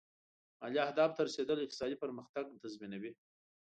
[0.59, 3.11] مالي اهدافو ته رسېدل اقتصادي پرمختګ تضمینوي.